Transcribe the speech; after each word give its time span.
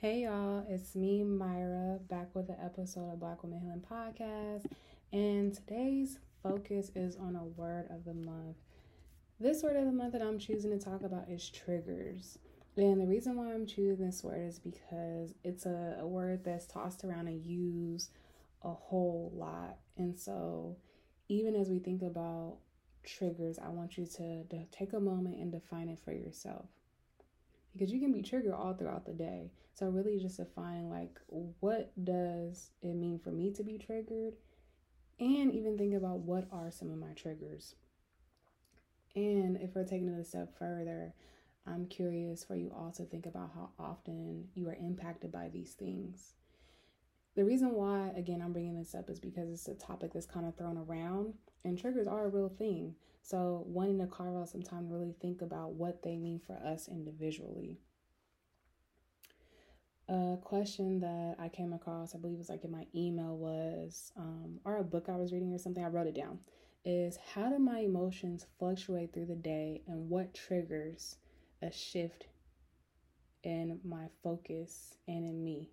Hey 0.00 0.20
y'all, 0.22 0.64
it's 0.68 0.94
me, 0.94 1.24
Myra, 1.24 1.98
back 2.08 2.32
with 2.32 2.48
an 2.50 2.56
episode 2.64 3.12
of 3.12 3.18
Black 3.18 3.42
Women 3.42 3.58
Healing 3.58 3.82
Podcast. 3.82 4.66
And 5.12 5.52
today's 5.52 6.20
focus 6.40 6.92
is 6.94 7.16
on 7.16 7.34
a 7.34 7.42
word 7.42 7.86
of 7.90 8.04
the 8.04 8.14
month. 8.14 8.58
This 9.40 9.64
word 9.64 9.74
of 9.74 9.86
the 9.86 9.90
month 9.90 10.12
that 10.12 10.22
I'm 10.22 10.38
choosing 10.38 10.70
to 10.70 10.78
talk 10.78 11.02
about 11.02 11.28
is 11.28 11.50
triggers. 11.50 12.38
And 12.76 13.00
the 13.00 13.08
reason 13.08 13.34
why 13.34 13.52
I'm 13.52 13.66
choosing 13.66 14.06
this 14.06 14.22
word 14.22 14.46
is 14.46 14.60
because 14.60 15.34
it's 15.42 15.66
a, 15.66 15.96
a 15.98 16.06
word 16.06 16.44
that's 16.44 16.66
tossed 16.66 17.02
around 17.02 17.26
and 17.26 17.44
used 17.44 18.12
a 18.62 18.70
whole 18.70 19.32
lot. 19.34 19.78
And 19.96 20.16
so, 20.16 20.76
even 21.28 21.56
as 21.56 21.70
we 21.70 21.80
think 21.80 22.02
about 22.02 22.58
triggers, 23.04 23.58
I 23.58 23.70
want 23.70 23.98
you 23.98 24.06
to, 24.06 24.44
to 24.44 24.64
take 24.70 24.92
a 24.92 25.00
moment 25.00 25.38
and 25.40 25.50
define 25.50 25.88
it 25.88 25.98
for 25.98 26.12
yourself 26.12 26.68
because 27.78 27.92
you 27.92 28.00
can 28.00 28.12
be 28.12 28.22
triggered 28.22 28.52
all 28.52 28.74
throughout 28.74 29.06
the 29.06 29.12
day. 29.12 29.52
So 29.74 29.88
really 29.88 30.18
just 30.18 30.38
define 30.38 30.90
like 30.90 31.20
what 31.60 31.92
does 32.04 32.70
it 32.82 32.94
mean 32.94 33.20
for 33.22 33.30
me 33.30 33.52
to 33.52 33.62
be 33.62 33.78
triggered 33.78 34.34
and 35.20 35.52
even 35.52 35.78
think 35.78 35.94
about 35.94 36.18
what 36.18 36.48
are 36.50 36.70
some 36.70 36.90
of 36.90 36.98
my 36.98 37.12
triggers. 37.14 37.76
And 39.14 39.56
if 39.56 39.74
we're 39.74 39.84
taking 39.84 40.08
it 40.08 40.20
a 40.20 40.24
step 40.24 40.58
further, 40.58 41.14
I'm 41.66 41.86
curious 41.86 42.44
for 42.44 42.56
you 42.56 42.72
all 42.74 42.92
to 42.96 43.04
think 43.04 43.26
about 43.26 43.50
how 43.54 43.70
often 43.78 44.48
you 44.54 44.68
are 44.68 44.76
impacted 44.80 45.30
by 45.30 45.48
these 45.48 45.72
things. 45.72 46.34
The 47.38 47.44
reason 47.44 47.74
why, 47.74 48.10
again, 48.16 48.42
I'm 48.42 48.52
bringing 48.52 48.76
this 48.76 48.96
up 48.96 49.08
is 49.08 49.20
because 49.20 49.48
it's 49.48 49.68
a 49.68 49.74
topic 49.74 50.12
that's 50.12 50.26
kind 50.26 50.44
of 50.44 50.56
thrown 50.56 50.76
around, 50.76 51.34
and 51.64 51.78
triggers 51.78 52.08
are 52.08 52.24
a 52.24 52.28
real 52.28 52.48
thing. 52.48 52.96
So, 53.22 53.62
wanting 53.64 54.00
to 54.00 54.08
carve 54.08 54.34
out 54.36 54.48
some 54.48 54.60
time 54.60 54.88
to 54.88 54.92
really 54.92 55.14
think 55.20 55.40
about 55.40 55.74
what 55.74 56.02
they 56.02 56.16
mean 56.16 56.40
for 56.44 56.54
us 56.54 56.88
individually. 56.88 57.78
A 60.08 60.36
question 60.42 60.98
that 60.98 61.36
I 61.38 61.48
came 61.48 61.72
across, 61.72 62.12
I 62.12 62.18
believe 62.18 62.34
it 62.34 62.38
was 62.38 62.48
like 62.48 62.64
in 62.64 62.72
my 62.72 62.88
email, 62.92 63.36
was, 63.36 64.10
um, 64.16 64.58
or 64.64 64.78
a 64.78 64.82
book 64.82 65.08
I 65.08 65.14
was 65.14 65.32
reading 65.32 65.54
or 65.54 65.58
something, 65.58 65.84
I 65.84 65.90
wrote 65.90 66.08
it 66.08 66.16
down, 66.16 66.40
is 66.84 67.20
how 67.34 67.50
do 67.50 67.60
my 67.60 67.78
emotions 67.78 68.46
fluctuate 68.58 69.14
through 69.14 69.26
the 69.26 69.36
day 69.36 69.82
and 69.86 70.10
what 70.10 70.34
triggers 70.34 71.18
a 71.62 71.70
shift 71.70 72.26
in 73.44 73.78
my 73.84 74.06
focus 74.24 74.96
and 75.06 75.24
in 75.24 75.44
me? 75.44 75.70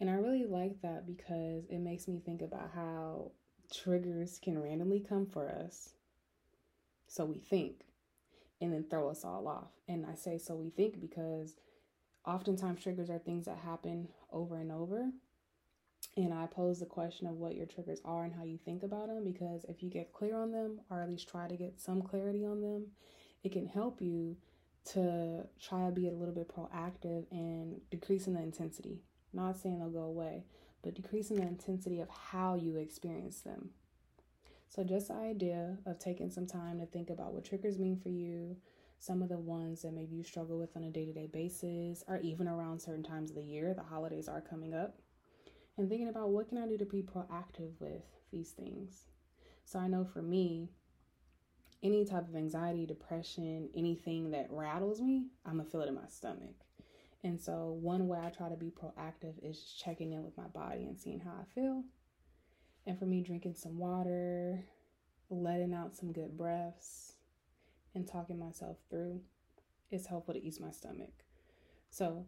And 0.00 0.08
I 0.08 0.14
really 0.14 0.44
like 0.44 0.80
that 0.82 1.06
because 1.06 1.64
it 1.68 1.80
makes 1.80 2.06
me 2.06 2.20
think 2.24 2.42
about 2.42 2.70
how 2.74 3.32
triggers 3.72 4.38
can 4.42 4.58
randomly 4.58 5.04
come 5.06 5.26
for 5.26 5.48
us. 5.48 5.90
So 7.08 7.24
we 7.24 7.38
think 7.38 7.84
and 8.60 8.72
then 8.72 8.84
throw 8.88 9.08
us 9.08 9.24
all 9.24 9.48
off. 9.48 9.70
And 9.88 10.06
I 10.06 10.14
say 10.14 10.38
so 10.38 10.54
we 10.54 10.70
think 10.70 11.00
because 11.00 11.54
oftentimes 12.26 12.82
triggers 12.82 13.10
are 13.10 13.18
things 13.18 13.46
that 13.46 13.58
happen 13.58 14.08
over 14.32 14.58
and 14.58 14.70
over. 14.70 15.10
And 16.16 16.32
I 16.32 16.46
pose 16.46 16.80
the 16.80 16.86
question 16.86 17.26
of 17.26 17.34
what 17.34 17.54
your 17.54 17.66
triggers 17.66 18.00
are 18.04 18.24
and 18.24 18.34
how 18.34 18.44
you 18.44 18.58
think 18.64 18.82
about 18.82 19.08
them 19.08 19.24
because 19.24 19.64
if 19.68 19.82
you 19.82 19.90
get 19.90 20.12
clear 20.12 20.36
on 20.36 20.52
them, 20.52 20.80
or 20.90 21.02
at 21.02 21.08
least 21.08 21.28
try 21.28 21.48
to 21.48 21.56
get 21.56 21.80
some 21.80 22.02
clarity 22.02 22.44
on 22.44 22.60
them, 22.60 22.86
it 23.42 23.52
can 23.52 23.66
help 23.66 24.00
you 24.00 24.36
to 24.92 25.44
try 25.60 25.86
to 25.86 25.92
be 25.92 26.08
a 26.08 26.12
little 26.12 26.34
bit 26.34 26.48
proactive 26.48 27.24
and 27.30 27.80
decreasing 27.90 28.34
the 28.34 28.40
intensity 28.40 29.02
not 29.32 29.56
saying 29.56 29.78
they'll 29.78 29.90
go 29.90 30.00
away, 30.00 30.44
but 30.82 30.94
decreasing 30.94 31.36
the 31.36 31.42
intensity 31.42 32.00
of 32.00 32.08
how 32.08 32.54
you 32.54 32.76
experience 32.76 33.40
them. 33.40 33.70
So, 34.68 34.84
just 34.84 35.08
the 35.08 35.14
idea 35.14 35.78
of 35.86 35.98
taking 35.98 36.30
some 36.30 36.46
time 36.46 36.78
to 36.78 36.86
think 36.86 37.10
about 37.10 37.32
what 37.32 37.44
triggers 37.44 37.78
mean 37.78 37.98
for 37.98 38.10
you, 38.10 38.56
some 38.98 39.22
of 39.22 39.28
the 39.28 39.38
ones 39.38 39.82
that 39.82 39.94
maybe 39.94 40.16
you 40.16 40.24
struggle 40.24 40.58
with 40.58 40.76
on 40.76 40.84
a 40.84 40.90
day 40.90 41.06
to 41.06 41.12
day 41.12 41.26
basis, 41.26 42.04
or 42.06 42.18
even 42.18 42.48
around 42.48 42.80
certain 42.80 43.02
times 43.02 43.30
of 43.30 43.36
the 43.36 43.42
year, 43.42 43.72
the 43.72 43.82
holidays 43.82 44.28
are 44.28 44.40
coming 44.40 44.74
up, 44.74 44.98
and 45.76 45.88
thinking 45.88 46.08
about 46.08 46.30
what 46.30 46.48
can 46.48 46.58
I 46.58 46.66
do 46.66 46.76
to 46.78 46.84
be 46.84 47.02
proactive 47.02 47.72
with 47.80 48.02
these 48.30 48.50
things. 48.50 49.04
So, 49.64 49.78
I 49.78 49.88
know 49.88 50.04
for 50.04 50.22
me, 50.22 50.68
any 51.82 52.04
type 52.04 52.28
of 52.28 52.36
anxiety, 52.36 52.86
depression, 52.86 53.70
anything 53.74 54.30
that 54.32 54.48
rattles 54.50 55.00
me, 55.00 55.26
I'm 55.46 55.58
gonna 55.58 55.68
feel 55.68 55.80
it 55.82 55.88
in 55.88 55.94
my 55.94 56.08
stomach. 56.08 56.54
And 57.24 57.40
so, 57.40 57.76
one 57.80 58.06
way 58.06 58.18
I 58.22 58.30
try 58.30 58.48
to 58.48 58.56
be 58.56 58.70
proactive 58.70 59.34
is 59.42 59.58
just 59.58 59.82
checking 59.82 60.12
in 60.12 60.22
with 60.22 60.36
my 60.36 60.46
body 60.46 60.84
and 60.84 60.98
seeing 60.98 61.20
how 61.20 61.32
I 61.32 61.44
feel. 61.52 61.82
And 62.86 62.98
for 62.98 63.06
me, 63.06 63.22
drinking 63.22 63.54
some 63.54 63.78
water, 63.78 64.64
letting 65.28 65.74
out 65.74 65.96
some 65.96 66.12
good 66.12 66.36
breaths, 66.36 67.14
and 67.94 68.06
talking 68.06 68.38
myself 68.38 68.76
through 68.88 69.20
is 69.90 70.06
helpful 70.06 70.34
to 70.34 70.42
ease 70.42 70.60
my 70.60 70.70
stomach. 70.70 71.12
So, 71.90 72.26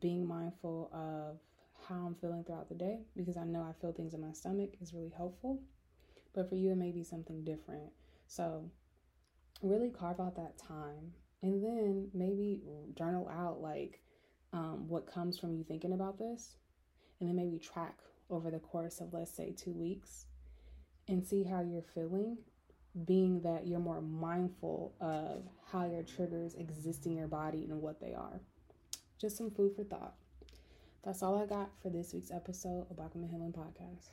being 0.00 0.26
mindful 0.26 0.90
of 0.92 1.38
how 1.88 2.06
I'm 2.06 2.16
feeling 2.16 2.42
throughout 2.42 2.68
the 2.68 2.74
day 2.74 3.02
because 3.16 3.36
I 3.36 3.44
know 3.44 3.62
I 3.62 3.80
feel 3.80 3.92
things 3.92 4.14
in 4.14 4.20
my 4.20 4.32
stomach 4.32 4.70
is 4.80 4.92
really 4.92 5.12
helpful. 5.16 5.60
But 6.34 6.48
for 6.48 6.56
you, 6.56 6.72
it 6.72 6.76
may 6.76 6.90
be 6.90 7.04
something 7.04 7.44
different. 7.44 7.92
So, 8.26 8.70
really 9.62 9.90
carve 9.90 10.20
out 10.20 10.36
that 10.36 10.58
time 10.58 11.12
and 11.42 11.62
then 11.62 12.08
maybe 12.12 12.62
journal 12.96 13.28
out 13.28 13.62
like 13.62 14.00
um, 14.56 14.88
what 14.88 15.06
comes 15.06 15.38
from 15.38 15.54
you 15.54 15.62
thinking 15.62 15.92
about 15.92 16.18
this, 16.18 16.56
and 17.20 17.28
then 17.28 17.36
maybe 17.36 17.58
track 17.58 17.98
over 18.30 18.50
the 18.50 18.58
course 18.58 19.00
of, 19.00 19.12
let's 19.12 19.30
say, 19.30 19.52
two 19.52 19.72
weeks 19.72 20.24
and 21.08 21.24
see 21.24 21.44
how 21.44 21.60
you're 21.60 21.82
feeling, 21.82 22.38
being 23.04 23.42
that 23.42 23.66
you're 23.66 23.78
more 23.78 24.00
mindful 24.00 24.94
of 25.00 25.44
how 25.70 25.86
your 25.86 26.02
triggers 26.02 26.54
exist 26.54 27.04
in 27.04 27.14
your 27.14 27.28
body 27.28 27.66
and 27.70 27.82
what 27.82 28.00
they 28.00 28.14
are. 28.14 28.40
Just 29.20 29.36
some 29.36 29.50
food 29.50 29.76
for 29.76 29.84
thought. 29.84 30.14
That's 31.04 31.22
all 31.22 31.40
I 31.40 31.46
got 31.46 31.70
for 31.82 31.90
this 31.90 32.14
week's 32.14 32.30
episode 32.30 32.86
of 32.90 32.96
Black 32.96 33.14
Women 33.14 33.28
Healing 33.28 33.52
Podcast. 33.52 34.08